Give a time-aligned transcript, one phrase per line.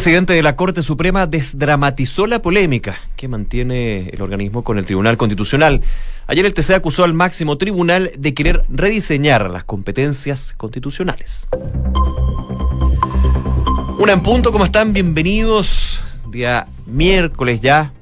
[0.00, 4.86] El presidente de la Corte Suprema desdramatizó la polémica que mantiene el organismo con el
[4.86, 5.82] Tribunal Constitucional.
[6.26, 11.46] Ayer el TC acusó al máximo tribunal de querer rediseñar las competencias constitucionales.
[13.98, 14.94] Una en punto, ¿cómo están?
[14.94, 16.00] Bienvenidos.
[16.30, 17.92] Día miércoles ya,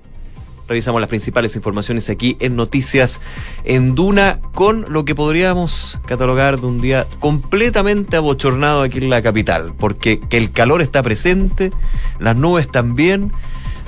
[0.68, 3.22] Revisamos las principales informaciones aquí en Noticias
[3.64, 9.22] en Duna con lo que podríamos catalogar de un día completamente abochornado aquí en la
[9.22, 11.72] capital, porque el calor está presente,
[12.20, 13.32] las nubes también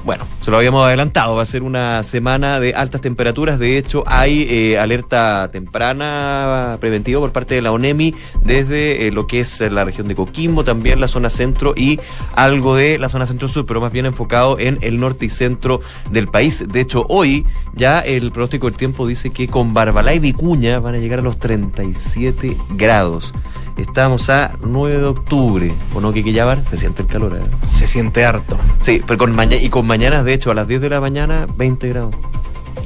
[0.05, 3.59] bueno, se lo habíamos adelantado, va a ser una semana de altas temperaturas.
[3.59, 9.27] De hecho, hay eh, alerta temprana preventiva por parte de la ONEMI desde eh, lo
[9.27, 12.01] que es la región de Coquimbo, también la zona centro y
[12.35, 16.29] algo de la zona centro-sur, pero más bien enfocado en el norte y centro del
[16.29, 16.65] país.
[16.67, 20.95] De hecho, hoy ya el pronóstico del tiempo dice que con Barbalá y Vicuña van
[20.95, 23.33] a llegar a los 37 grados.
[23.77, 26.63] Estamos a 9 de octubre, ¿o no, Kiki Yabar?
[26.69, 27.67] Se siente el calor, ¿eh?
[27.67, 28.59] Se siente harto.
[28.81, 31.89] Sí, pero con y con mañanas, de hecho, a las 10 de la mañana, 20
[31.89, 32.15] grados.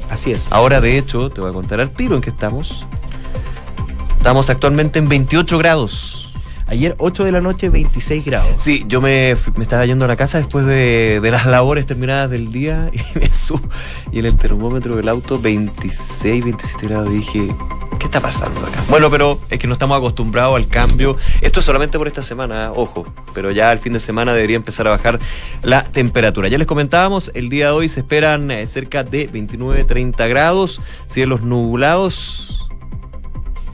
[0.09, 0.51] Así es.
[0.51, 2.85] Ahora, de hecho, te voy a contar al tiro en que estamos.
[4.17, 6.24] Estamos actualmente en 28 grados.
[6.67, 8.51] Ayer 8 de la noche, 26 grados.
[8.57, 12.29] Sí, yo me, me estaba yendo a la casa después de, de, las labores terminadas
[12.31, 13.61] del día y me subo.
[14.11, 17.11] Y en el termómetro del auto, 26, 27 grados.
[17.11, 17.53] Dije,
[17.99, 18.83] ¿qué está pasando acá?
[18.89, 21.17] Bueno, pero es que no estamos acostumbrados al cambio.
[21.41, 23.05] Esto es solamente por esta semana, ojo.
[23.35, 25.19] Pero ya el fin de semana debería empezar a bajar
[25.61, 26.47] la temperatura.
[26.47, 30.81] Ya les comentábamos, el día de hoy se esperan eh, cerca de 29, 30 grados.
[31.05, 32.54] Cielos nublados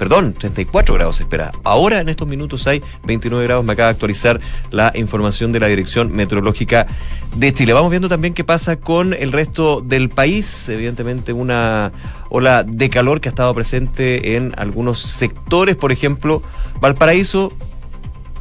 [0.01, 1.51] perdón, 34 grados se espera.
[1.63, 3.63] Ahora en estos minutos hay 29 grados.
[3.63, 6.87] Me acaba de actualizar la información de la Dirección Meteorológica
[7.35, 7.73] de Chile.
[7.73, 10.69] Vamos viendo también qué pasa con el resto del país.
[10.69, 11.91] Evidentemente una
[12.29, 15.75] ola de calor que ha estado presente en algunos sectores.
[15.75, 16.41] Por ejemplo,
[16.79, 17.53] Valparaíso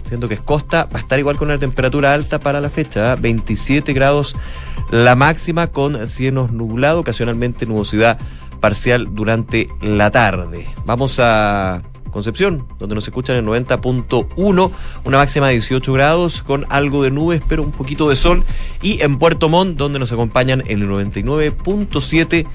[0.09, 3.17] siento que es costa, va a estar igual con una temperatura alta para la fecha,
[3.17, 3.95] 27 ¿eh?
[3.95, 4.35] grados
[4.91, 8.19] la máxima con cielos nublados, ocasionalmente nubosidad
[8.61, 10.69] parcial durante la tarde.
[10.85, 14.71] Vamos a Concepción, donde nos escuchan en 90.1,
[15.05, 18.43] una máxima de 18 grados con algo de nubes, pero un poquito de sol.
[18.83, 22.47] Y en Puerto Montt, donde nos acompañan en el 99.7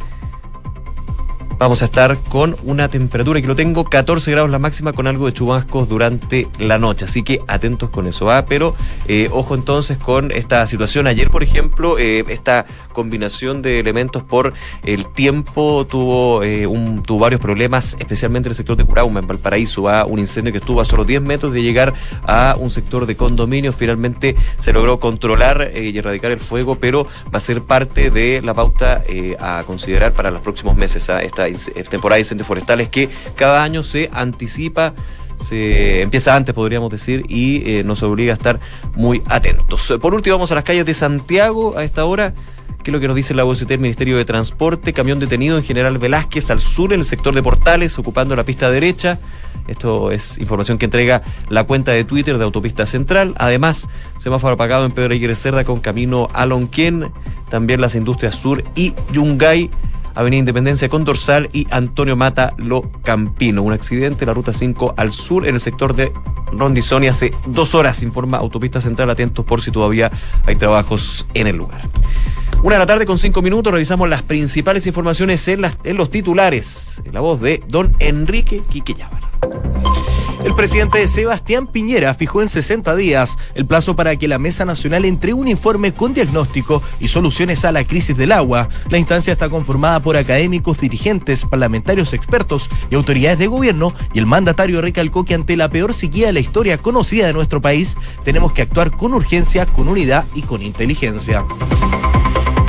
[1.58, 5.26] vamos a estar con una temperatura que lo tengo 14 grados la máxima con algo
[5.26, 7.06] de chubascos durante la noche.
[7.06, 8.30] Así que atentos con eso.
[8.32, 8.46] ¿ah?
[8.48, 8.76] Pero
[9.08, 11.08] eh, ojo entonces con esta situación.
[11.08, 17.20] Ayer, por ejemplo, eh, esta combinación de elementos por el tiempo tuvo, eh, un, tuvo
[17.20, 19.88] varios problemas, especialmente en el sector de Curauma, en Valparaíso.
[19.88, 20.06] ¿ah?
[20.06, 21.94] Un incendio que estuvo a solo 10 metros de llegar
[22.28, 23.72] a un sector de condominio.
[23.74, 28.54] Finalmente se logró controlar y erradicar el fuego, pero va a ser parte de la
[28.54, 29.04] pauta
[29.40, 31.10] a considerar para los próximos meses.
[31.10, 31.22] ¿ah?
[31.22, 34.94] Esta eh, temporada de incendios forestales que cada año se anticipa
[35.38, 38.60] se empieza antes, podríamos decir, y eh, nos obliga a estar
[38.96, 39.94] muy atentos.
[40.02, 42.34] Por último, vamos a las calles de Santiago a esta hora.
[42.84, 44.94] ¿Qué es lo que nos dice la voz del Ministerio de Transporte?
[44.94, 48.70] Camión detenido en General Velázquez al sur en el sector de Portales, ocupando la pista
[48.70, 49.18] derecha.
[49.68, 53.34] Esto es información que entrega la cuenta de Twitter de Autopista Central.
[53.40, 53.90] Además,
[54.20, 56.48] semáforo apagado en Pedro Aguirre Cerda con camino a.
[57.50, 59.72] También las industrias sur y Yungay
[60.16, 63.62] Avenida Independencia con Dorsal y Antonio Mata Lo Campino.
[63.62, 66.12] Un accidente en la ruta 5 al sur en el sector de
[66.52, 69.10] Rondizoni hace dos horas, informa Autopista Central.
[69.10, 70.12] Atentos por si todavía
[70.46, 71.82] hay trabajos en el lugar.
[72.64, 77.04] Una de la tarde con cinco minutos revisamos las principales informaciones en, en los titulares.
[77.12, 78.96] La voz de don Enrique Quique
[80.56, 85.04] el presidente Sebastián Piñera fijó en 60 días el plazo para que la Mesa Nacional
[85.04, 88.70] entregue un informe con diagnóstico y soluciones a la crisis del agua.
[88.90, 94.28] La instancia está conformada por académicos, dirigentes, parlamentarios, expertos y autoridades de gobierno y el
[94.28, 98.54] mandatario recalcó que ante la peor sequía de la historia conocida de nuestro país, tenemos
[98.54, 101.44] que actuar con urgencia, con unidad y con inteligencia.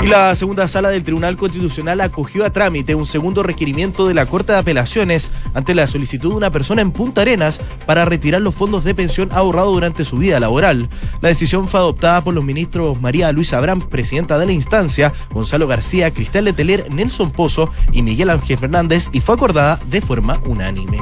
[0.07, 4.27] Y la segunda sala del Tribunal Constitucional acogió a trámite un segundo requerimiento de la
[4.27, 8.55] Corte de Apelaciones ante la solicitud de una persona en Punta Arenas para retirar los
[8.55, 10.89] fondos de pensión ahorrado durante su vida laboral.
[11.23, 15.67] La decisión fue adoptada por los ministros María Luisa Abraham, presidenta de la instancia, Gonzalo
[15.67, 20.99] García, Cristal Letelier, Nelson Pozo y Miguel Ángel Fernández y fue acordada de forma unánime.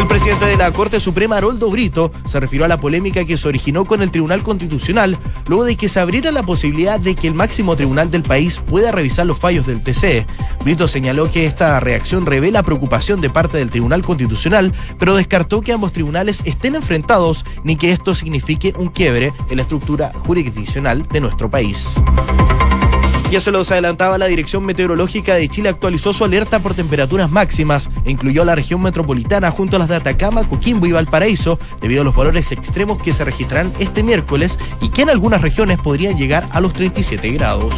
[0.00, 3.46] El presidente de la Corte Suprema, Haroldo Brito, se refirió a la polémica que se
[3.46, 7.34] originó con el Tribunal Constitucional luego de que se abriera la posibilidad de que el
[7.34, 10.26] máximo tribunal del país pueda revisar los fallos del TC.
[10.64, 15.74] Brito señaló que esta reacción revela preocupación de parte del Tribunal Constitucional, pero descartó que
[15.74, 21.20] ambos tribunales estén enfrentados ni que esto signifique un quiebre en la estructura jurisdiccional de
[21.20, 21.96] nuestro país.
[23.30, 27.88] Ya se los adelantaba la Dirección Meteorológica de Chile actualizó su alerta por temperaturas máximas
[28.04, 32.16] incluyó la región metropolitana junto a las de Atacama, Coquimbo y Valparaíso debido a los
[32.16, 36.60] valores extremos que se registrarán este miércoles y que en algunas regiones podrían llegar a
[36.60, 37.72] los 37 grados.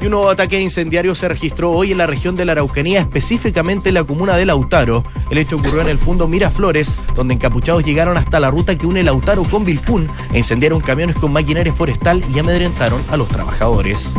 [0.00, 3.88] Y un nuevo ataque incendiario se registró hoy en la región de la Araucanía, específicamente
[3.88, 5.02] en la comuna de Lautaro.
[5.28, 9.02] El hecho ocurrió en el fondo Miraflores, donde encapuchados llegaron hasta la ruta que une
[9.02, 14.14] Lautaro con Vilcún e incendiaron camiones con maquinaria forestal y amedrentaron a los trabajadores.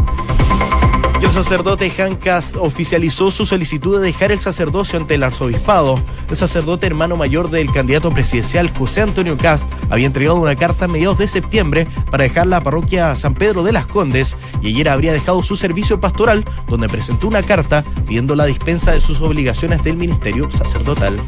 [1.22, 6.02] El sacerdote Han Cast oficializó su solicitud de dejar el sacerdocio ante el arzobispado.
[6.30, 10.88] El sacerdote hermano mayor del candidato presidencial José Antonio Cast había entregado una carta a
[10.88, 15.12] mediados de septiembre para dejar la parroquia San Pedro de las Condes y ayer habría
[15.12, 19.98] dejado su servicio pastoral donde presentó una carta pidiendo la dispensa de sus obligaciones del
[19.98, 21.20] ministerio sacerdotal.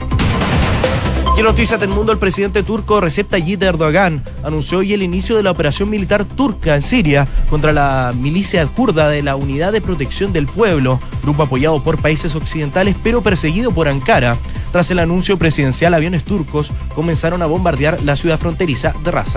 [1.36, 5.38] Y en noticias del mundo, el presidente turco Recep Tayyip Erdogan anunció hoy el inicio
[5.38, 9.81] de la operación militar turca en Siria contra la milicia kurda de la Unidad de
[9.81, 14.38] Protección del Pueblo, grupo apoyado por países occidentales pero perseguido por Ankara.
[14.72, 19.36] Tras el anuncio presidencial, aviones turcos comenzaron a bombardear la ciudad fronteriza de Ras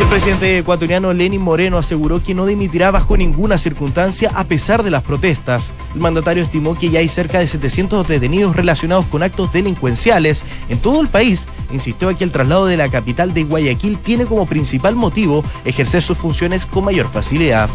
[0.00, 4.90] el presidente ecuatoriano Lenin Moreno aseguró que no dimitirá bajo ninguna circunstancia a pesar de
[4.90, 5.64] las protestas.
[5.94, 10.78] El mandatario estimó que ya hay cerca de 700 detenidos relacionados con actos delincuenciales en
[10.78, 11.46] todo el país.
[11.72, 16.02] Insistió en que el traslado de la capital de Guayaquil tiene como principal motivo ejercer
[16.02, 17.70] sus funciones con mayor facilidad.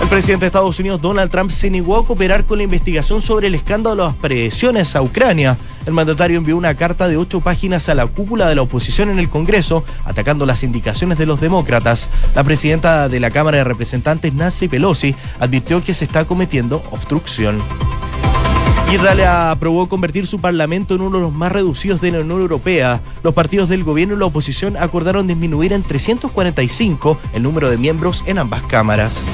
[0.00, 3.48] El presidente de Estados Unidos, Donald Trump, se negó a cooperar con la investigación sobre
[3.48, 5.58] el escándalo de las presiones a Ucrania.
[5.88, 9.18] El mandatario envió una carta de ocho páginas a la cúpula de la oposición en
[9.18, 12.10] el Congreso, atacando las indicaciones de los demócratas.
[12.34, 17.62] La presidenta de la Cámara de Representantes, Nancy Pelosi, advirtió que se está cometiendo obstrucción.
[18.92, 23.00] Italia aprobó convertir su parlamento en uno de los más reducidos de la Unión Europea.
[23.22, 28.24] Los partidos del gobierno y la oposición acordaron disminuir en 345 el número de miembros
[28.26, 29.24] en ambas cámaras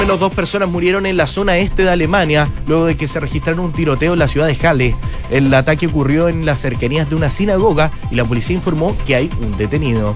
[0.00, 3.60] menos dos personas murieron en la zona este de Alemania luego de que se registrara
[3.60, 4.96] un tiroteo en la ciudad de Halle.
[5.30, 9.30] El ataque ocurrió en las cercanías de una sinagoga y la policía informó que hay
[9.42, 10.14] un detenido.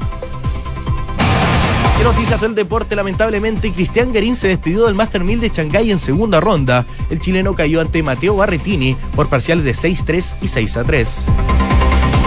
[1.98, 5.98] En noticias del deporte, lamentablemente, Cristian Garín se despidió del Master 1000 de Shanghái en
[5.98, 6.86] segunda ronda.
[7.10, 11.63] El chileno cayó ante Mateo Barretini por parciales de 6-3 y 6-3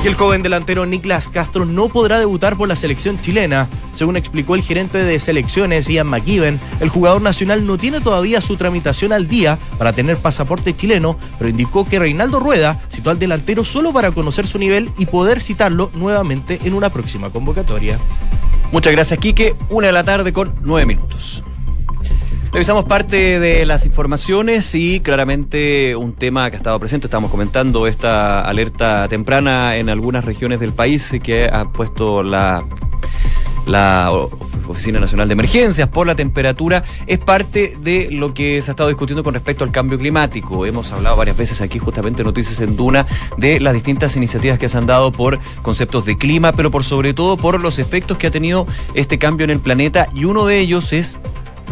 [0.06, 3.68] el joven delantero Niklas Castro no podrá debutar por la selección chilena.
[3.94, 8.56] Según explicó el gerente de selecciones Ian McKibben, el jugador nacional no tiene todavía su
[8.56, 13.64] tramitación al día para tener pasaporte chileno, pero indicó que Reinaldo Rueda citó al delantero
[13.64, 18.00] solo para conocer su nivel y poder citarlo nuevamente en una próxima convocatoria.
[18.72, 19.56] Muchas gracias, Quique.
[19.70, 21.44] Una de la tarde con nueve minutos.
[22.52, 27.08] Revisamos parte de las informaciones y claramente un tema que ha estado presente.
[27.08, 32.66] Estamos comentando esta alerta temprana en algunas regiones del país que ha puesto la
[33.68, 34.12] la
[34.68, 38.90] Oficina Nacional de Emergencias por la temperatura es parte de lo que se ha estado
[38.90, 40.66] discutiendo con respecto al cambio climático.
[40.66, 43.06] Hemos hablado varias veces aquí justamente Noticias en Duna
[43.38, 47.14] de las distintas iniciativas que se han dado por conceptos de clima, pero por sobre
[47.14, 50.60] todo por los efectos que ha tenido este cambio en el planeta y uno de
[50.60, 51.20] ellos es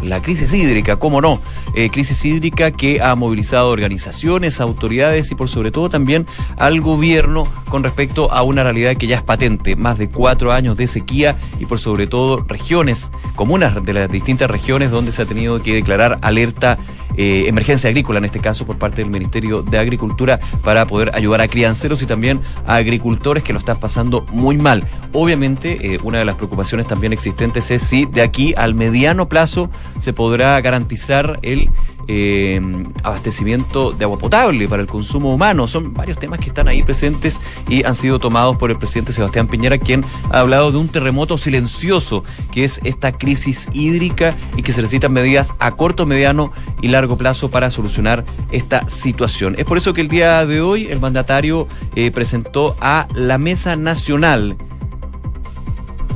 [0.02, 1.42] la crisis hídrica, cómo no,
[1.74, 6.26] eh, crisis hídrica que ha movilizado organizaciones, autoridades y por sobre todo también
[6.58, 10.78] al gobierno con respecto a una realidad que ya es patente, más de cuatro años
[10.78, 15.26] de sequía y por sobre todo regiones, comunas de las distintas regiones donde se ha
[15.26, 16.78] tenido que declarar alerta
[17.18, 21.42] eh, emergencia agrícola, en este caso por parte del Ministerio de Agricultura, para poder ayudar
[21.42, 24.84] a crianceros y también a agricultores que lo están pasando muy mal.
[25.14, 29.70] Obviamente, eh, una de las preocupaciones también existentes es si de aquí al mediano plazo
[29.98, 31.70] se podrá garantizar el
[32.08, 32.62] eh,
[33.04, 35.68] abastecimiento de agua potable para el consumo humano.
[35.68, 39.48] Son varios temas que están ahí presentes y han sido tomados por el presidente Sebastián
[39.48, 44.72] Piñera, quien ha hablado de un terremoto silencioso, que es esta crisis hídrica y que
[44.72, 49.56] se necesitan medidas a corto, mediano y largo plazo para solucionar esta situación.
[49.58, 53.76] Es por eso que el día de hoy el mandatario eh, presentó a la Mesa
[53.76, 54.58] Nacional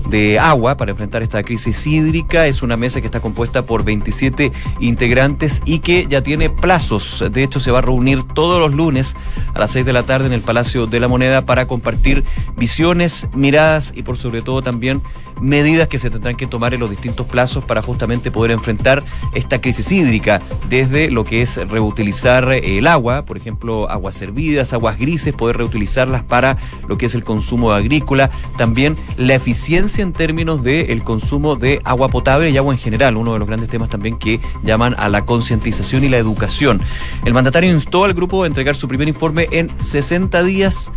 [0.10, 2.48] de agua para enfrentar esta crisis hídrica.
[2.48, 7.24] Es una mesa que está compuesta por 27 integrantes y que ya tiene plazos.
[7.32, 9.16] De hecho, se va a reunir todos los lunes
[9.54, 12.24] a las 6 de la tarde en el Palacio de la Moneda para compartir
[12.58, 15.02] visiones, miradas y por sobre todo también
[15.42, 19.62] medidas que se tendrán que tomar en los distintos plazos para justamente poder enfrentar esta
[19.62, 25.34] crisis hídrica, desde lo que es reutilizar el agua, por ejemplo, aguas servidas, aguas grises,
[25.34, 31.04] poder reutilizarlas para lo que es el consumo agrícola, también la eficiencia en términos del
[31.04, 34.40] consumo de agua potable y agua en general, uno de los grandes temas también que
[34.64, 36.82] llaman a la concientización y la educación.
[37.26, 40.92] El mandatario instó al grupo a entregar su primer informe en 60 días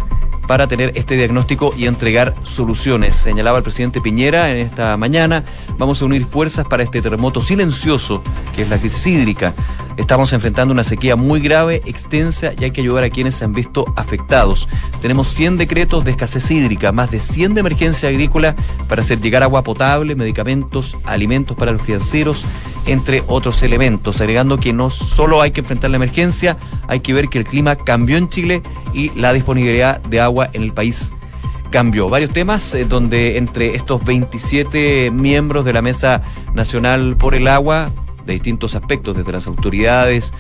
[0.47, 3.14] para tener este diagnóstico y entregar soluciones.
[3.14, 5.44] Señalaba el presidente Piñera en esta mañana,
[5.78, 8.23] vamos a unir fuerzas para este terremoto silencioso
[8.54, 9.54] que es la crisis hídrica.
[9.97, 13.53] Estamos enfrentando una sequía muy grave, extensa y hay que ayudar a quienes se han
[13.53, 14.67] visto afectados.
[15.03, 18.57] Tenemos 100 decretos de escasez hídrica, más de 100 de emergencia agrícola
[18.89, 22.47] para hacer llegar agua potable, medicamentos, alimentos para los financieros,
[22.87, 26.57] entre otros elementos, agregando que no solo hay que enfrentar la emergencia,
[26.89, 28.63] hay que ver que el clima cambió en Chile
[28.95, 31.13] y la disponibilidad de agua en el país
[31.71, 32.09] cambió.
[32.09, 36.23] Varios temas eh, donde entre estos 27 miembros de la Mesa
[36.55, 37.91] Nacional por el Agua
[38.25, 40.33] de distintos aspectos, desde las autoridades,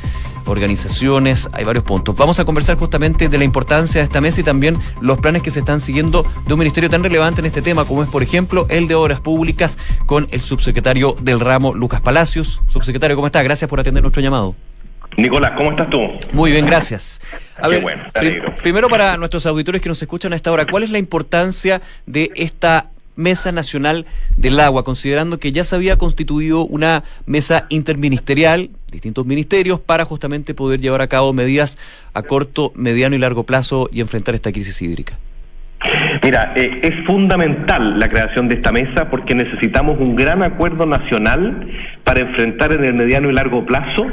[0.46, 2.16] organizaciones, hay varios puntos.
[2.16, 5.50] Vamos a conversar justamente de la importancia de esta mesa y también los planes que
[5.50, 8.66] se están siguiendo de un ministerio tan relevante en este tema como es, por ejemplo,
[8.68, 12.60] el de Obras Públicas con el subsecretario del ramo, Lucas Palacios.
[12.68, 13.42] Subsecretario, ¿cómo está?
[13.42, 14.54] Gracias por atender nuestro llamado.
[15.16, 15.98] Nicolás, ¿cómo estás tú?
[16.32, 17.20] Muy bien, gracias.
[17.60, 17.84] A ver,
[18.62, 22.30] primero para nuestros auditores que nos escuchan a esta hora, ¿cuál es la importancia de
[22.34, 29.26] esta Mesa Nacional del Agua, considerando que ya se había constituido una mesa interministerial, distintos
[29.26, 31.78] ministerios, para justamente poder llevar a cabo medidas
[32.14, 35.18] a corto, mediano y largo plazo y enfrentar esta crisis hídrica.
[36.22, 41.66] Mira, eh, es fundamental la creación de esta mesa porque necesitamos un gran acuerdo nacional
[42.04, 44.06] para enfrentar en el mediano y largo plazo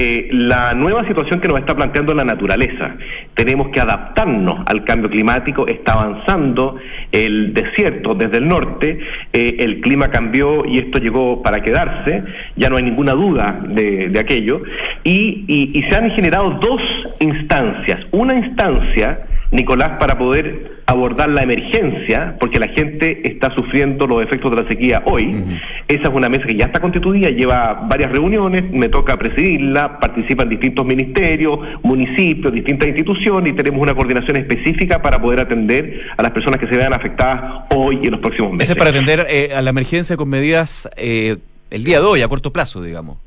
[0.00, 2.94] eh, la nueva situación que nos está planteando la naturaleza.
[3.34, 6.76] Tenemos que adaptarnos al cambio climático, está avanzando
[7.10, 9.00] el desierto desde el norte,
[9.32, 12.22] eh, el clima cambió y esto llegó para quedarse,
[12.54, 14.62] ya no hay ninguna duda de, aquello,
[15.02, 16.80] y, y se han generado dos
[17.18, 17.98] instancias.
[18.12, 19.18] Una instancia
[19.50, 24.68] Nicolás, para poder abordar la emergencia, porque la gente está sufriendo los efectos de la
[24.68, 25.60] sequía hoy.
[25.86, 30.48] Esa es una mesa que ya está constituida, lleva varias reuniones, me toca presidirla, participan
[30.48, 36.32] distintos ministerios, municipios, distintas instituciones y tenemos una coordinación específica para poder atender a las
[36.32, 38.70] personas que se vean afectadas hoy y en los próximos meses.
[38.70, 41.36] Ese es para atender eh, a la emergencia con medidas eh,
[41.70, 43.18] el día de hoy, a corto plazo, digamos.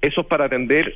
[0.00, 0.92] Eso es para atender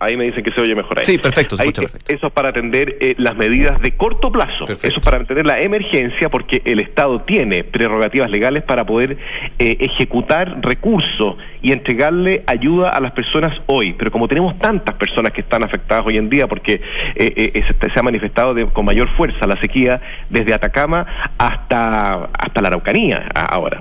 [0.00, 1.06] Ahí me dicen que se oye mejor ahí.
[1.06, 2.12] Sí, perfecto, se perfecto.
[2.12, 4.64] Eso es para atender eh, las medidas de corto plazo.
[4.64, 9.16] Eso es para atender la emergencia porque el Estado tiene prerrogativas legales para poder
[9.58, 13.94] eh, ejecutar recursos y entregarle ayuda a las personas hoy.
[13.96, 16.80] Pero como tenemos tantas personas que están afectadas hoy en día porque
[17.14, 21.06] eh, se, ha manifestado con mayor fuerza la sequía desde Atacama
[21.38, 23.80] hasta, hasta la Araucanía ahora.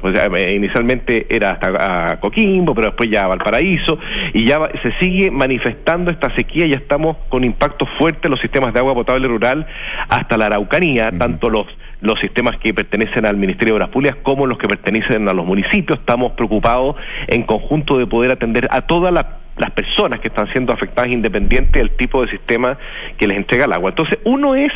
[0.52, 3.98] inicialmente era hasta Coquimbo, pero después ya Valparaíso
[4.34, 8.74] y ya se sigue manifestando esta sequía, ya estamos con impactos fuertes en los sistemas
[8.74, 9.66] de agua potable rural
[10.10, 11.68] hasta la Araucanía, tanto los
[12.04, 15.46] los sistemas que pertenecen al Ministerio de Obras Públicas como los que pertenecen a los
[15.46, 16.00] municipios.
[16.00, 21.12] Estamos preocupados en conjunto de poder atender a todas las personas que están siendo afectadas
[21.12, 22.78] independiente del tipo de sistema
[23.18, 23.92] que les entrega el agua.
[23.92, 24.74] Entonces, uno es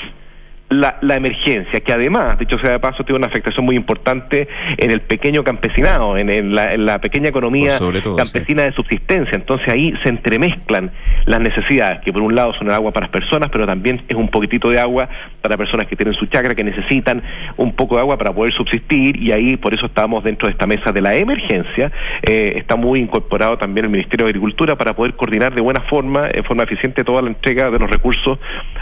[0.69, 4.47] la, la, emergencia, que además, dicho sea de paso, tiene una afectación muy importante
[4.77, 7.77] en el pequeño campesinado, en, la, pequeña economía
[8.17, 9.35] campesina de subsistencia.
[9.35, 10.91] Entonces ahí se entremezclan
[11.25, 14.15] las necesidades, que por un lado son el agua para las personas, pero también es
[14.15, 15.07] un poquitito de agua
[15.41, 17.23] para personas que tienen su chacra, que necesitan
[17.55, 20.67] un poco de agua para poder subsistir, y ahí por eso estamos dentro de esta
[20.67, 21.91] mesa de la emergencia.
[22.23, 26.27] Eh, está muy incorporado también el Ministerio de Agricultura para poder coordinar de buena forma,
[26.33, 28.37] en forma eficiente, toda la entrega de los recursos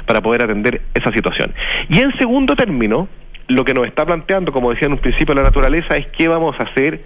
[0.07, 1.53] para poder atender esa situación.
[1.89, 3.07] Y en segundo término,
[3.47, 6.55] lo que nos está planteando, como decía en un principio la naturaleza, es qué vamos
[6.59, 7.01] a hacer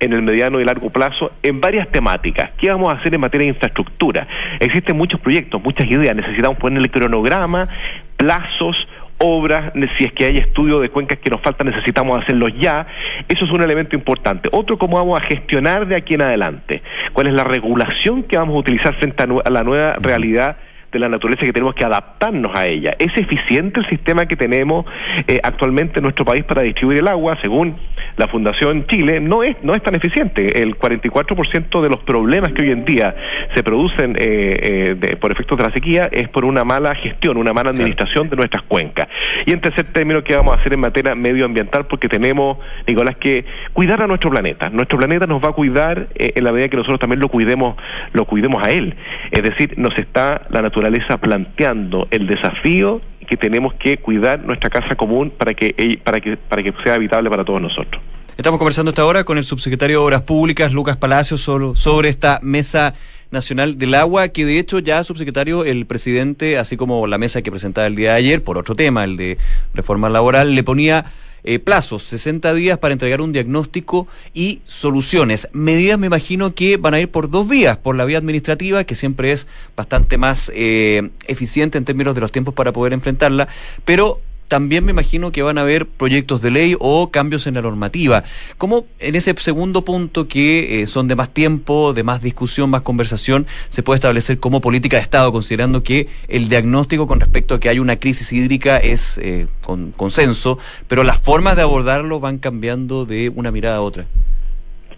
[0.00, 2.50] en el mediano y largo plazo en varias temáticas.
[2.56, 4.26] ¿Qué vamos a hacer en materia de infraestructura?
[4.58, 6.16] Existen muchos proyectos, muchas ideas.
[6.16, 7.68] Necesitamos poner el cronograma,
[8.16, 8.76] plazos,
[9.18, 12.86] obras, si es que hay estudios de cuencas que nos faltan, necesitamos hacerlos ya.
[13.28, 14.48] Eso es un elemento importante.
[14.50, 16.82] Otro, cómo vamos a gestionar de aquí en adelante.
[17.12, 20.56] ¿Cuál es la regulación que vamos a utilizar frente a la nueva realidad?
[20.92, 22.92] De la naturaleza que tenemos que adaptarnos a ella.
[22.98, 24.84] ¿Es eficiente el sistema que tenemos
[25.26, 27.38] eh, actualmente en nuestro país para distribuir el agua?
[27.42, 27.76] Según
[28.16, 30.62] la Fundación Chile, no es, no es tan eficiente.
[30.62, 33.14] El 44% de los problemas que hoy en día
[33.54, 37.52] se producen eh, eh, por efectos de la sequía es por una mala gestión, una
[37.52, 39.08] mala administración de nuestras cuencas.
[39.46, 41.86] Y en tercer término, ¿qué vamos a hacer en materia medioambiental?
[41.86, 44.70] Porque tenemos, Nicolás, que cuidar a nuestro planeta.
[44.70, 47.76] Nuestro planeta nos va a cuidar en la medida que nosotros también lo cuidemos,
[48.12, 48.96] lo cuidemos a él.
[49.30, 54.70] Es decir, nos está la naturaleza naturaleza planteando el desafío que tenemos que cuidar nuestra
[54.70, 58.02] casa común para que, para que, para que sea habitable para todos nosotros.
[58.36, 62.94] Estamos conversando esta hora con el subsecretario de Obras Públicas, Lucas Palacios, sobre esta mesa
[63.30, 67.50] nacional del agua, que de hecho ya, subsecretario, el presidente, así como la mesa que
[67.50, 69.36] presentaba el día de ayer, por otro tema, el de
[69.74, 71.04] reforma laboral, le ponía
[71.44, 75.48] eh, plazos, 60 días para entregar un diagnóstico y soluciones.
[75.52, 78.94] Medidas me imagino que van a ir por dos vías, por la vía administrativa, que
[78.94, 83.48] siempre es bastante más eh, eficiente en términos de los tiempos para poder enfrentarla,
[83.84, 84.20] pero
[84.50, 88.24] también me imagino que van a haber proyectos de ley o cambios en la normativa.
[88.58, 92.82] ¿Cómo en ese segundo punto que eh, son de más tiempo, de más discusión, más
[92.82, 97.60] conversación, se puede establecer como política de Estado, considerando que el diagnóstico con respecto a
[97.60, 102.38] que hay una crisis hídrica es eh, con consenso, pero las formas de abordarlo van
[102.38, 104.06] cambiando de una mirada a otra?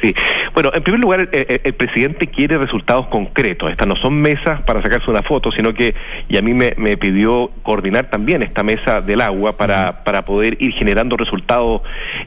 [0.00, 0.14] Sí.
[0.54, 3.70] Bueno, en primer lugar, el, presidente quiere resultados concretos.
[3.70, 5.94] Estas no son mesas para sacarse una foto, sino que,
[6.28, 10.72] y a mí me, pidió coordinar también esta mesa del agua para, para poder ir
[10.74, 11.80] generando resultados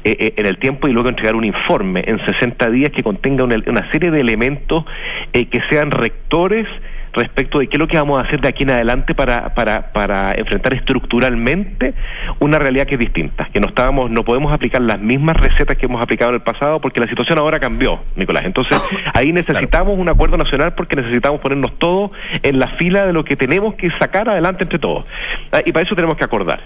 [0.03, 3.43] eh, eh, en el tiempo y luego entregar un informe en 60 días que contenga
[3.43, 4.85] una, una serie de elementos
[5.33, 6.67] eh, que sean rectores
[7.15, 9.93] respecto de qué es lo que vamos a hacer de aquí en adelante para, para,
[9.93, 11.93] para enfrentar estructuralmente
[12.39, 15.85] una realidad que es distinta, que no estábamos, no podemos aplicar las mismas recetas que
[15.85, 18.45] hemos aplicado en el pasado porque la situación ahora cambió, Nicolás.
[18.45, 18.81] Entonces,
[19.13, 22.11] ahí necesitamos un acuerdo nacional porque necesitamos ponernos todos
[22.43, 25.05] en la fila de lo que tenemos que sacar adelante entre todos.
[25.51, 26.61] Ah, y para eso tenemos que acordar.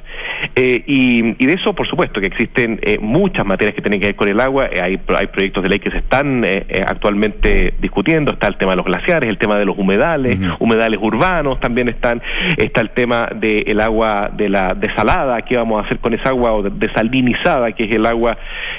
[0.56, 4.16] Eh, y, de eso, por supuesto, que existen eh, muchas materias que tienen que ver
[4.16, 4.68] con el agua.
[4.68, 6.46] Eh, hay, hay proyectos de ley que se están
[6.88, 8.32] actualmente discutiendo.
[8.32, 12.22] Está el tema de los glaciares, el tema de los humedales, humedales urbanos, también están
[12.58, 16.54] está el tema del agua de la desalada, qué vamos a hacer con esa agua
[16.54, 18.38] o desalinizada, que es el agua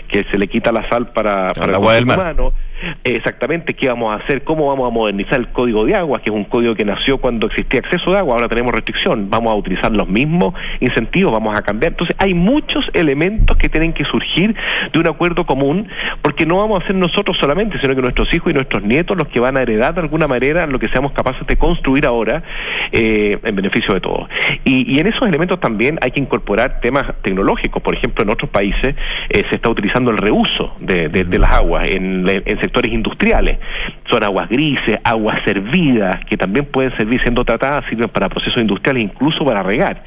[0.08, 2.52] que se le quita la sal para, para el agua del humano
[3.04, 6.36] exactamente qué vamos a hacer, cómo vamos a modernizar el código de agua, que es
[6.36, 9.92] un código que nació cuando existía acceso de agua, ahora tenemos restricción, vamos a utilizar
[9.92, 11.92] los mismos incentivos, vamos a cambiar.
[11.92, 14.54] Entonces hay muchos elementos que tienen que surgir
[14.92, 15.88] de un acuerdo común,
[16.22, 19.28] porque no vamos a ser nosotros solamente, sino que nuestros hijos y nuestros nietos los
[19.28, 22.42] que van a heredar de alguna manera lo que seamos capaces de construir ahora
[22.92, 24.28] eh, en beneficio de todos.
[24.64, 27.82] Y, en esos elementos también hay que incorporar temas tecnológicos.
[27.82, 28.94] Por ejemplo, en otros países
[29.30, 33.58] eh, se está utilizando el reuso de, las aguas en, en sectores industriales.
[34.08, 39.04] Son aguas grises, aguas servidas, que también pueden servir siendo tratadas, sirven para procesos industriales,
[39.04, 40.02] incluso para regar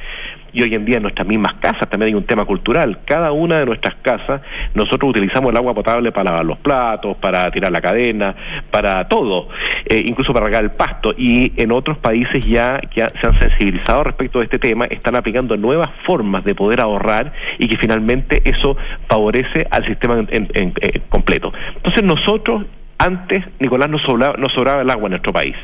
[0.54, 3.00] y hoy en día en nuestras mismas casas también hay un tema cultural.
[3.06, 4.42] Cada una de nuestras casas
[4.74, 8.36] nosotros utilizamos el agua potable para lavar los platos, para tirar la cadena,
[8.70, 9.50] para todo,
[9.86, 11.14] eh, incluso para regar el pasto.
[11.18, 15.58] Y en otros países ya que se han sensibilizado respecto a este tema, están aplicando
[15.58, 18.78] nuevas formas de poder ahorrar y que finalmente eso
[19.10, 21.52] favorece al sistema en, eh, completo.
[21.76, 22.66] Entonces nosotros
[23.00, 25.56] antes, Nicolás, nos sobraba, nos sobraba el agua en nuestro país.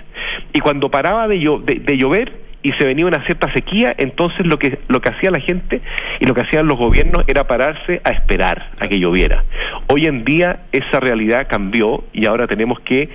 [0.52, 4.80] Y cuando paraba de, de llover, y se venía una cierta sequía, entonces lo que,
[4.88, 5.82] lo que hacía la gente
[6.20, 9.44] y lo que hacían los gobiernos era pararse a esperar a que lloviera.
[9.88, 13.10] Hoy en día esa realidad cambió y ahora tenemos que, eh,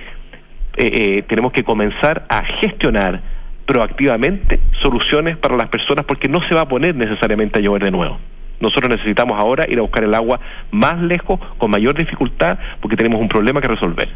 [0.77, 3.21] eh, tenemos que comenzar a gestionar
[3.65, 7.91] proactivamente soluciones para las personas porque no se va a poner necesariamente a llover de
[7.91, 8.19] nuevo.
[8.59, 10.39] Nosotros necesitamos ahora ir a buscar el agua
[10.71, 14.09] más lejos, con mayor dificultad, porque tenemos un problema que resolver.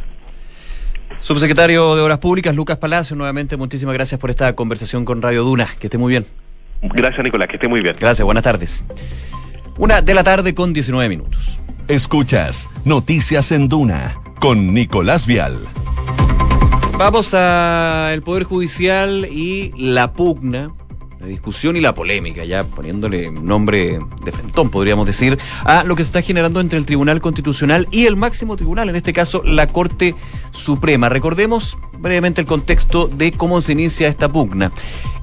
[1.21, 5.67] Subsecretario de Obras Públicas, Lucas Palacio, nuevamente muchísimas gracias por esta conversación con Radio Duna.
[5.79, 6.25] Que esté muy bien.
[6.81, 7.95] Gracias, Nicolás, que esté muy bien.
[7.99, 8.83] Gracias, buenas tardes.
[9.77, 11.59] Una de la tarde con 19 minutos.
[11.87, 15.57] Escuchas Noticias en Duna con Nicolás Vial.
[16.97, 20.71] Vamos al Poder Judicial y la pugna
[21.19, 26.03] la discusión y la polémica, ya poniéndole nombre de frentón, podríamos decir, a lo que
[26.03, 29.67] se está generando entre el Tribunal Constitucional y el máximo tribunal, en este caso la
[29.67, 30.15] Corte
[30.51, 31.09] Suprema.
[31.09, 34.71] Recordemos brevemente el contexto de cómo se inicia esta pugna.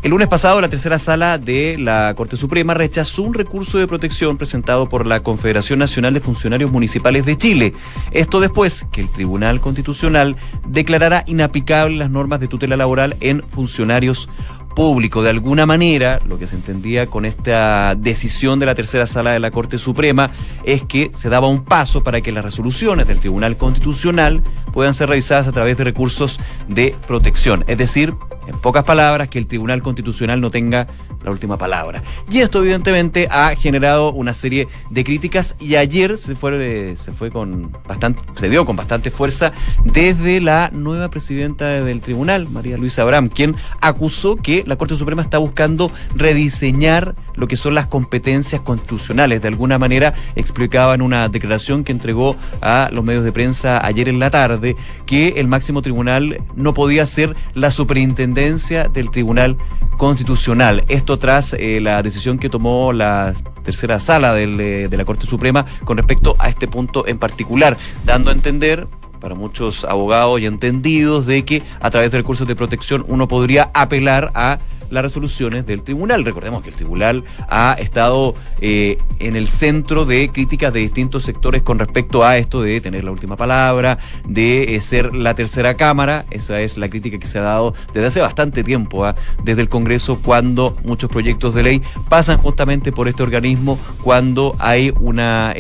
[0.03, 4.37] El lunes pasado, la tercera sala de la Corte Suprema rechazó un recurso de protección
[4.37, 7.73] presentado por la Confederación Nacional de Funcionarios Municipales de Chile.
[8.13, 10.37] Esto después que el Tribunal Constitucional
[10.69, 14.29] declarara inaplicables las normas de tutela laboral en funcionarios
[14.77, 15.23] público.
[15.23, 19.41] De alguna manera, lo que se entendía con esta decisión de la tercera sala de
[19.41, 20.31] la Corte Suprema
[20.65, 25.09] es que se daba un paso para que las resoluciones del Tribunal Constitucional puedan ser
[25.09, 27.65] revisadas a través de recursos de protección.
[27.67, 28.15] Es decir,
[28.47, 30.87] en pocas palabras, que el Tribunal Constitucional no tenga
[31.27, 32.03] la última palabra.
[32.31, 37.31] Y esto evidentemente ha generado una serie de críticas y ayer se fue, se fue
[37.31, 39.53] con bastante, se dio con bastante fuerza
[39.85, 45.21] desde la nueva presidenta del tribunal, María Luisa Abraham, quien acusó que la Corte Suprema
[45.21, 49.43] está buscando rediseñar lo que son las competencias constitucionales.
[49.43, 54.09] De alguna manera explicaba en una declaración que entregó a los medios de prensa ayer
[54.09, 59.57] en la tarde que el máximo tribunal no podía ser la superintendencia del Tribunal
[59.97, 60.85] Constitucional.
[60.89, 65.97] Esto tras eh, la decisión que tomó la tercera sala de la Corte Suprema con
[65.97, 68.87] respecto a este punto en particular, dando a entender
[69.21, 73.71] para muchos abogados y entendidos de que a través de recursos de protección uno podría
[73.75, 74.59] apelar a
[74.91, 76.25] las resoluciones del tribunal.
[76.25, 81.63] Recordemos que el tribunal ha estado eh, en el centro de críticas de distintos sectores
[81.63, 86.27] con respecto a esto de tener la última palabra, de eh, ser la tercera cámara.
[86.31, 89.15] Esa es la crítica que se ha dado desde hace bastante tiempo, ¿ah?
[89.43, 94.93] desde el Congreso, cuando muchos proyectos de ley pasan justamente por este organismo, cuando hay
[95.01, 95.55] una...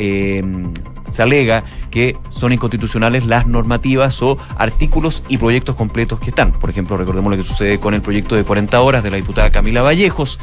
[1.08, 6.52] Se alega que son inconstitucionales las normativas o artículos y proyectos completos que están.
[6.52, 9.50] Por ejemplo, recordemos lo que sucede con el proyecto de 40 horas de la diputada
[9.50, 10.38] Camila Vallejos,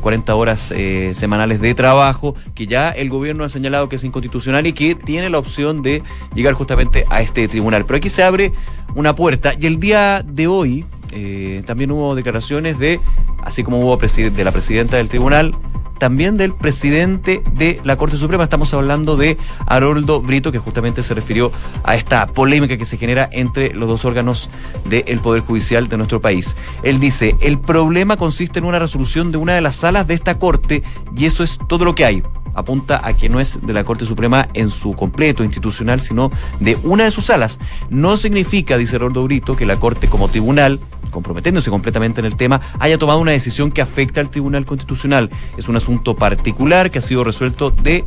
[0.00, 4.04] 40 eh, horas eh, semanales de trabajo, que ya el gobierno ha señalado que es
[4.04, 6.02] inconstitucional y que tiene la opción de
[6.34, 7.84] llegar justamente a este tribunal.
[7.84, 8.52] Pero aquí se abre
[8.94, 13.00] una puerta y el día de hoy eh, también hubo declaraciones de,
[13.42, 15.54] así como hubo de la presidenta del tribunal,
[15.98, 18.44] también del presidente de la Corte Suprema.
[18.44, 23.28] Estamos hablando de Haroldo Brito, que justamente se refirió a esta polémica que se genera
[23.32, 24.50] entre los dos órganos
[24.88, 26.56] del Poder Judicial de nuestro país.
[26.82, 30.38] Él dice, el problema consiste en una resolución de una de las salas de esta
[30.38, 30.82] Corte
[31.16, 32.22] y eso es todo lo que hay
[32.58, 36.30] apunta a que no es de la Corte Suprema en su completo institucional, sino
[36.60, 37.60] de una de sus salas.
[37.88, 40.80] No significa, dice Roldo Brito, que la Corte como tribunal,
[41.10, 45.30] comprometiéndose completamente en el tema, haya tomado una decisión que afecta al Tribunal Constitucional.
[45.56, 48.04] Es un asunto particular que ha sido resuelto de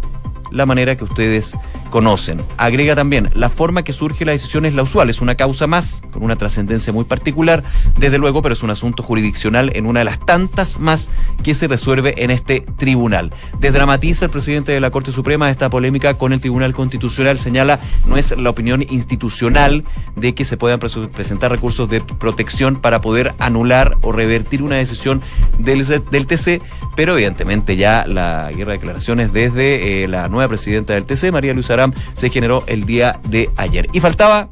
[0.51, 1.57] la manera que ustedes
[1.89, 2.41] conocen.
[2.57, 6.01] Agrega también, la forma que surge la decisión es la usual, es una causa más,
[6.11, 7.63] con una trascendencia muy particular,
[7.97, 11.09] desde luego, pero es un asunto jurisdiccional en una de las tantas más
[11.43, 13.33] que se resuelve en este tribunal.
[13.59, 18.17] Desdramatiza el presidente de la Corte Suprema esta polémica con el Tribunal Constitucional, señala, no
[18.17, 19.83] es la opinión institucional
[20.15, 25.21] de que se puedan presentar recursos de protección para poder anular o revertir una decisión
[25.59, 26.61] del, del TC,
[26.95, 31.53] pero evidentemente ya la guerra de declaraciones desde eh, la nueva presidenta del TC, María
[31.53, 33.87] Luisa Aram, se generó el día de ayer.
[33.93, 34.49] Y faltaba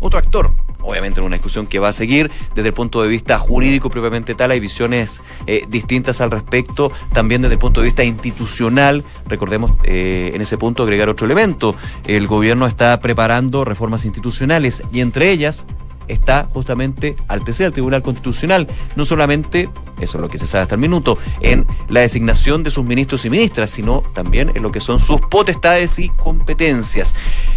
[0.00, 3.38] otro actor, obviamente en una discusión que va a seguir desde el punto de vista
[3.38, 8.04] jurídico propiamente tal, hay visiones eh, distintas al respecto, también desde el punto de vista
[8.04, 11.74] institucional, recordemos eh, en ese punto agregar otro elemento,
[12.06, 15.66] el gobierno está preparando reformas institucionales y entre ellas
[16.08, 18.66] está justamente al TC, al Tribunal Constitucional.
[18.96, 19.68] No solamente,
[20.00, 23.24] eso es lo que se sabe hasta el minuto, en la designación de sus ministros
[23.24, 27.14] y ministras, sino también en lo que son sus potestades y competencias.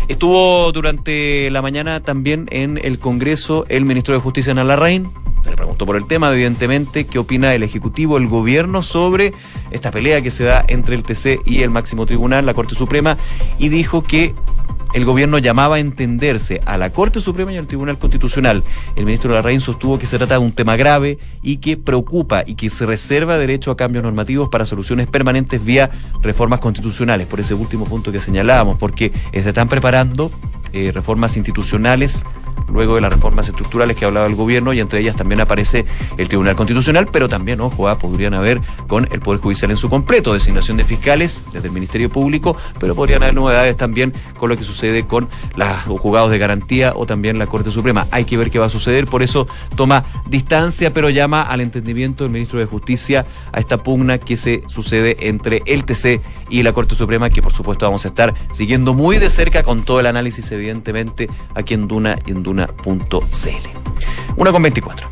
[0.07, 5.11] Estuvo durante la mañana también en el Congreso el ministro de Justicia, Ana Larraín.
[5.43, 9.33] Se le preguntó por el tema, evidentemente, qué opina el Ejecutivo, el Gobierno sobre
[9.71, 13.17] esta pelea que se da entre el TC y el máximo tribunal, la Corte Suprema,
[13.57, 14.35] y dijo que
[14.93, 18.63] el gobierno llamaba a entenderse a la Corte Suprema y al Tribunal Constitucional.
[18.95, 22.55] El ministro Larraín sostuvo que se trata de un tema grave y que preocupa y
[22.55, 25.89] que se reserva derecho a cambios normativos para soluciones permanentes vía
[26.21, 30.31] reformas constitucionales, por ese último punto que señalábamos, porque se están preparando
[30.73, 32.23] eh, reformas institucionales
[32.71, 35.85] luego de las reformas estructurales que hablaba el gobierno y entre ellas también aparece
[36.17, 39.89] el Tribunal Constitucional, pero también, ojo, ah, podrían haber con el Poder Judicial en su
[39.89, 44.57] completo, designación de fiscales desde el Ministerio Público, pero podrían haber novedades también con lo
[44.57, 48.07] que sucede con los juzgados de garantía o también la Corte Suprema.
[48.11, 52.23] Hay que ver qué va a suceder, por eso toma distancia, pero llama al entendimiento
[52.23, 56.73] del ministro de Justicia a esta pugna que se sucede entre el TC y la
[56.73, 60.05] Corte Suprema, que por supuesto vamos a estar siguiendo muy de cerca con todo el
[60.05, 63.69] análisis, evidentemente, aquí en Duna y en Duna Duna.cl.
[64.37, 65.09] Una con 24.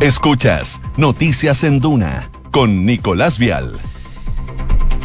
[0.00, 3.78] Escuchas Noticias en Duna con Nicolás Vial.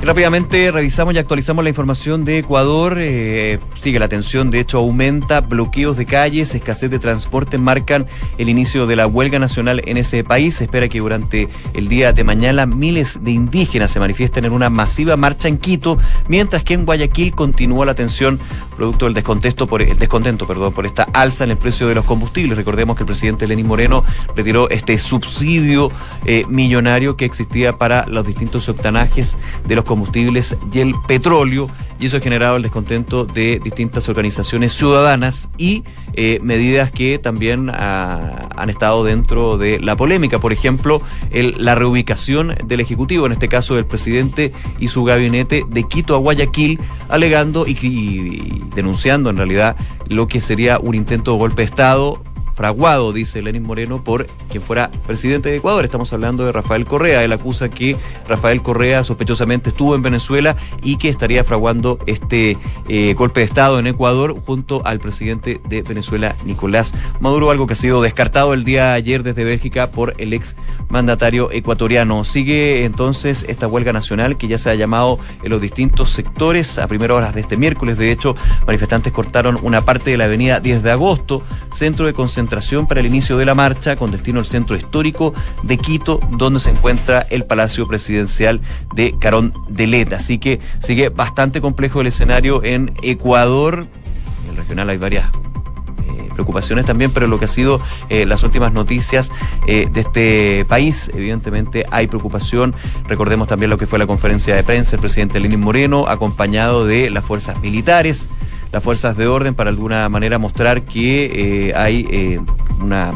[0.01, 2.97] Rápidamente revisamos y actualizamos la información de Ecuador.
[2.99, 8.05] Eh, sigue la tensión, de hecho aumenta, bloqueos de calles, escasez de transporte marcan
[8.37, 10.55] el inicio de la huelga nacional en ese país.
[10.55, 14.69] Se espera que durante el día de mañana miles de indígenas se manifiesten en una
[14.69, 18.39] masiva marcha en Quito, mientras que en Guayaquil continúa la tensión
[18.77, 22.05] producto del descontento por el descontento, perdón, por esta alza en el precio de los
[22.05, 22.55] combustibles.
[22.55, 24.05] Recordemos que el presidente Lenín Moreno
[24.35, 25.91] retiró este subsidio
[26.25, 29.35] eh, millonario que existía para los distintos octanajes
[29.67, 31.69] de los combustibles y el petróleo,
[31.99, 37.71] y eso ha generado el descontento de distintas organizaciones ciudadanas y eh, medidas que también
[37.71, 40.39] ah, han estado dentro de la polémica.
[40.39, 45.83] Por ejemplo, la reubicación del Ejecutivo, en este caso del presidente y su gabinete de
[45.83, 49.75] Quito a Guayaquil, alegando y denunciando en realidad
[50.07, 52.21] lo que sería un intento de golpe de Estado
[52.57, 55.85] fraguado, dice Lenín Moreno, por quien fuera presidente de Ecuador.
[55.85, 57.23] Estamos hablando de Rafael Correa.
[57.23, 57.95] Él acusa que
[58.27, 62.57] Rafael Correa sospechosamente estuvo en Venezuela y que estaría fraguando este
[62.89, 67.73] eh, golpe de Estado en Ecuador junto al presidente de Venezuela, Nicolás Maduro, algo que
[67.73, 70.55] ha sido descartado el día ayer desde Bélgica por el ex
[70.89, 72.23] mandatario ecuatoriano.
[72.23, 76.87] Sigue entonces esta huelga nacional que ya se ha llamado en los distintos sectores a
[76.87, 77.99] primeras horas de este miércoles.
[77.99, 82.46] De hecho, manifestantes cortaron una parte de la avenida 10 de agosto, centro de concentración
[82.87, 85.33] para el inicio de la marcha con destino al centro histórico
[85.63, 88.61] de Quito, donde se encuentra el Palacio Presidencial
[88.95, 90.15] de Carón de Leta.
[90.15, 93.85] Así que sigue bastante complejo el escenario en Ecuador.
[94.45, 98.43] En el regional hay varias eh, preocupaciones también, pero lo que ha sido eh, las
[98.43, 99.31] últimas noticias
[99.67, 102.75] eh, de este país, evidentemente hay preocupación.
[103.07, 107.09] Recordemos también lo que fue la conferencia de prensa del presidente Lenín Moreno, acompañado de
[107.09, 108.29] las fuerzas militares,
[108.71, 112.39] las fuerzas de orden, para alguna manera mostrar que hay
[112.81, 113.13] una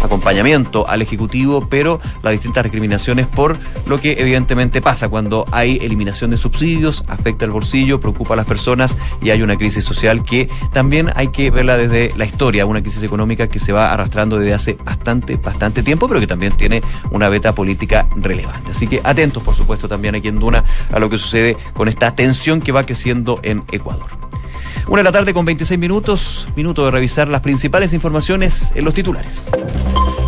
[0.00, 3.56] acompañamiento al Ejecutivo, pero las distintas recriminaciones por
[3.86, 8.46] lo que evidentemente pasa cuando hay eliminación de subsidios, afecta el bolsillo, preocupa a las
[8.46, 12.82] personas y hay una crisis social que también hay que verla desde la historia, una
[12.82, 16.82] crisis económica que se va arrastrando desde hace bastante, bastante tiempo, pero que también tiene
[17.10, 18.70] una beta política relevante.
[18.70, 22.14] Así que atentos, por supuesto, también aquí en Duna a lo que sucede con esta
[22.14, 24.06] tensión que va creciendo en Ecuador.
[24.86, 28.94] Una de la tarde con 26 minutos, minuto de revisar las principales informaciones en los
[28.94, 29.48] titulares.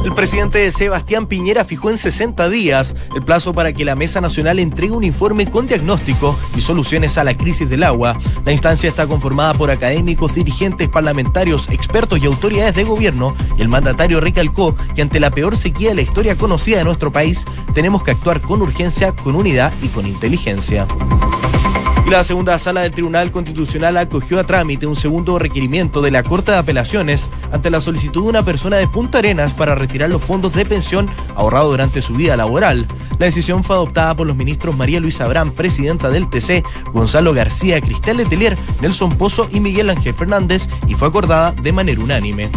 [0.05, 4.59] El presidente Sebastián Piñera fijó en 60 días el plazo para que la Mesa Nacional
[4.59, 8.17] entregue un informe con diagnóstico y soluciones a la crisis del agua.
[8.45, 14.21] La instancia está conformada por académicos, dirigentes, parlamentarios, expertos y autoridades de gobierno el mandatario
[14.21, 18.13] recalcó que ante la peor sequía de la historia conocida de nuestro país, tenemos que
[18.13, 20.87] actuar con urgencia, con unidad y con inteligencia
[22.11, 26.53] la segunda sala del Tribunal Constitucional acogió a trámite un segundo requerimiento de la Corte
[26.53, 30.55] de Apelaciones ante la solicitud de una persona de Punta Arenas para retirar los fondos
[30.55, 32.87] de pensión ahorrados durante su vida laboral.
[33.19, 37.81] La decisión fue adoptada por los ministros María Luisa Abraham, presidenta del TC, Gonzalo García,
[37.81, 42.49] Cristel Letelier, Nelson Pozo y Miguel Ángel Fernández y fue acordada de manera unánime.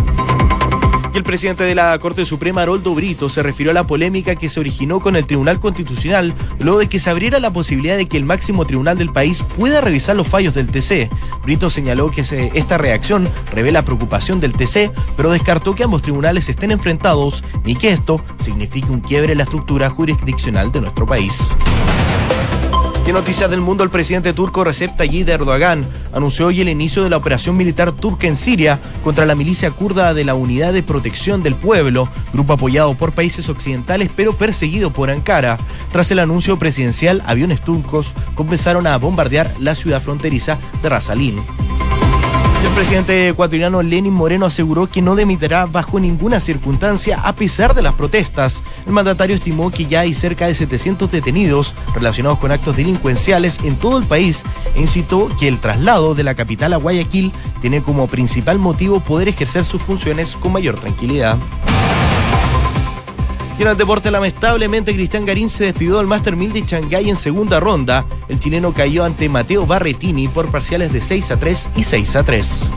[1.13, 4.62] El presidente de la Corte Suprema, Haroldo Brito, se refirió a la polémica que se
[4.62, 8.24] originó con el Tribunal Constitucional luego de que se abriera la posibilidad de que el
[8.24, 11.10] máximo tribunal del país pueda revisar los fallos del TC.
[11.43, 12.21] Brito señaló que
[12.54, 17.89] esta reacción revela preocupación del TC, pero descartó que ambos tribunales estén enfrentados ni que
[17.89, 21.34] esto signifique un quiebre en la estructura jurisdiccional de nuestro país.
[23.04, 23.84] ¿Qué noticias del mundo?
[23.84, 28.28] El presidente turco Recep Tayyip Erdogan anunció hoy el inicio de la operación militar turca
[28.28, 32.94] en Siria contra la milicia kurda de la Unidad de Protección del Pueblo, grupo apoyado
[32.94, 35.58] por países occidentales pero perseguido por Ankara.
[35.92, 41.42] Tras el anuncio presidencial, aviones turcos comenzaron a bombardear la ciudad fronteriza de Rasalín.
[42.82, 47.84] El presidente ecuatoriano Lenin Moreno aseguró que no demitirá bajo ninguna circunstancia a pesar de
[47.84, 48.63] las protestas.
[48.88, 53.78] El mandatario estimó que ya hay cerca de 700 detenidos relacionados con actos delincuenciales en
[53.78, 58.08] todo el país e incitó que el traslado de la capital a Guayaquil tiene como
[58.08, 61.38] principal motivo poder ejercer sus funciones con mayor tranquilidad.
[63.62, 67.60] En el deporte, lamentablemente, Cristian Garín se despidió del Master 1000 de Shanghái en segunda
[67.60, 68.08] ronda.
[68.28, 72.24] El chileno cayó ante Mateo Barretini por parciales de 6 a 3 y 6 a
[72.24, 72.71] 3.